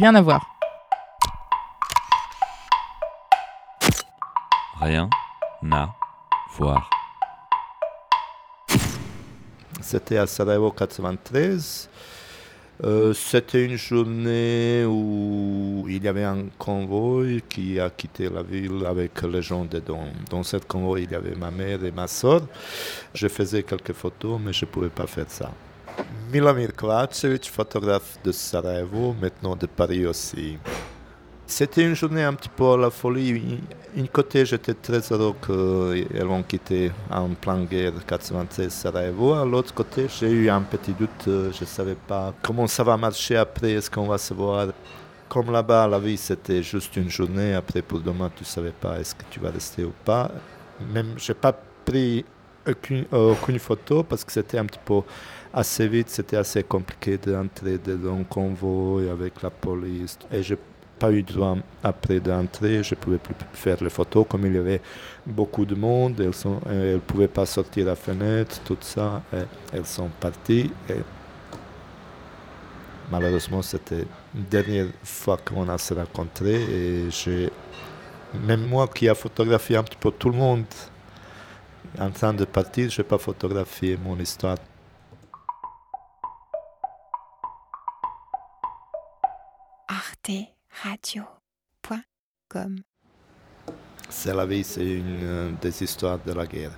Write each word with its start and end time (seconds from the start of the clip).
rien 0.00 0.14
à 0.14 0.22
voir. 0.22 0.42
Rien 4.80 5.10
à 5.70 5.90
voir. 6.56 6.88
C'était 9.82 10.16
à 10.16 10.26
Sarajevo 10.26 10.70
93. 10.70 11.90
Euh, 12.82 13.12
C'était 13.12 13.66
une 13.66 13.76
journée 13.76 14.86
où 14.86 15.84
il 15.86 16.02
y 16.02 16.08
avait 16.08 16.24
un 16.24 16.46
convoi 16.56 17.40
qui 17.46 17.78
a 17.78 17.90
quitté 17.90 18.30
la 18.30 18.42
ville 18.42 18.86
avec 18.86 19.20
les 19.22 19.42
gens 19.42 19.66
dedans. 19.66 20.06
Dans 20.30 20.42
ce 20.42 20.56
convoi, 20.56 21.00
il 21.00 21.10
y 21.10 21.14
avait 21.14 21.34
ma 21.34 21.50
mère 21.50 21.84
et 21.84 21.90
ma 21.90 22.06
soeur. 22.06 22.40
Je 23.12 23.28
faisais 23.28 23.62
quelques 23.64 23.92
photos, 23.92 24.40
mais 24.42 24.54
je 24.54 24.64
ne 24.64 24.70
pouvais 24.70 24.88
pas 24.88 25.06
faire 25.06 25.28
ça. 25.28 25.50
Milamir 26.32 26.72
Kovacevic, 26.76 27.50
photographe 27.50 28.18
de 28.22 28.30
Sarajevo, 28.30 29.14
maintenant 29.20 29.56
de 29.56 29.66
Paris 29.66 30.06
aussi. 30.06 30.58
C'était 31.44 31.82
une 31.82 31.96
journée 31.96 32.22
un 32.22 32.34
petit 32.34 32.48
peu 32.48 32.74
à 32.74 32.76
la 32.76 32.90
folie. 32.90 33.58
D'un 33.96 34.06
côté, 34.06 34.46
j'étais 34.46 34.74
très 34.74 35.00
heureux 35.10 35.34
qu'elles 35.44 36.28
ont 36.28 36.44
quitté 36.44 36.92
en 37.10 37.30
plein 37.30 37.64
guerre 37.64 37.94
96 38.06 38.72
Sarajevo. 38.72 39.34
À 39.34 39.44
l'autre 39.44 39.74
côté, 39.74 40.06
j'ai 40.08 40.30
eu 40.30 40.48
un 40.48 40.62
petit 40.62 40.92
doute. 40.92 41.24
Je 41.26 41.60
ne 41.60 41.66
savais 41.66 41.96
pas 41.96 42.32
comment 42.40 42.68
ça 42.68 42.84
va 42.84 42.96
marcher 42.96 43.36
après. 43.36 43.72
Est-ce 43.72 43.90
qu'on 43.90 44.06
va 44.06 44.18
se 44.18 44.32
voir 44.32 44.68
Comme 45.28 45.50
là-bas, 45.50 45.88
la 45.88 45.98
vie, 45.98 46.16
c'était 46.16 46.62
juste 46.62 46.94
une 46.94 47.10
journée. 47.10 47.54
Après, 47.54 47.82
pour 47.82 47.98
demain, 47.98 48.30
tu 48.36 48.44
ne 48.44 48.46
savais 48.46 48.72
pas 48.80 49.00
est-ce 49.00 49.16
que 49.16 49.24
tu 49.28 49.40
vas 49.40 49.50
rester 49.50 49.82
ou 49.82 49.92
pas. 50.04 50.30
Même, 50.94 51.14
je 51.16 51.32
n'ai 51.32 51.38
pas 51.38 51.60
pris 51.84 52.24
aucune, 52.68 53.04
aucune, 53.12 53.58
photo 53.58 54.02
parce 54.02 54.24
que 54.24 54.32
c'était 54.32 54.58
un 54.58 54.66
petit 54.66 54.80
peu 54.84 55.00
assez 55.52 55.88
vite. 55.88 56.08
C'était 56.08 56.36
assez 56.36 56.62
compliqué 56.62 57.18
d'entrer 57.18 57.78
dans 57.78 58.14
un 58.14 58.24
convoi 58.24 59.10
avec 59.10 59.42
la 59.42 59.50
police. 59.50 60.18
Et 60.32 60.42
je 60.42 60.54
pas 61.00 61.10
eu 61.10 61.22
droit 61.22 61.56
après 61.82 62.20
d'entrer, 62.20 62.82
je 62.82 62.94
ne 62.94 63.00
pouvais 63.00 63.18
plus 63.18 63.34
faire 63.54 63.82
les 63.82 63.88
photos 63.88 64.26
comme 64.28 64.44
il 64.46 64.54
y 64.54 64.58
avait 64.58 64.82
beaucoup 65.26 65.64
de 65.64 65.74
monde, 65.74 66.20
elles 66.20 66.94
ne 66.94 66.98
pouvaient 66.98 67.34
pas 67.40 67.46
sortir 67.46 67.86
la 67.86 67.96
fenêtre, 67.96 68.60
tout 68.64 68.76
ça, 68.80 69.22
elles 69.72 69.86
sont 69.86 70.10
parties. 70.20 70.70
Malheureusement, 73.10 73.62
c'était 73.62 74.04
une 74.34 74.44
dernière 74.44 74.86
fois 75.02 75.38
qu'on 75.38 75.68
a 75.68 75.78
se 75.78 75.94
rencontré 75.94 76.54
et 76.54 77.10
j'ai, 77.10 77.50
même 78.46 78.66
moi 78.66 78.86
qui 78.86 79.08
a 79.08 79.14
photographié 79.14 79.76
un 79.76 79.82
petit 79.82 79.98
peu 79.98 80.12
tout 80.12 80.28
le 80.28 80.36
monde 80.36 80.64
en 81.98 82.10
train 82.10 82.32
de 82.32 82.44
partir, 82.44 82.90
je 82.90 83.00
n'ai 83.00 83.08
pas 83.08 83.18
photographié 83.18 83.96
mon 83.96 84.18
histoire. 84.18 84.56
Arte 89.88 90.30
radio.com. 90.82 92.80
C'est 94.08 94.34
la 94.34 94.46
vie, 94.46 94.64
c'est 94.64 94.86
une 94.86 95.56
des 95.60 95.82
histoires 95.82 96.18
de 96.18 96.32
la 96.32 96.46
guerre. 96.46 96.72